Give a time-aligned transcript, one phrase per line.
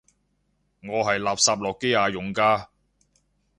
[0.81, 2.71] 我係垃圾諾基亞用家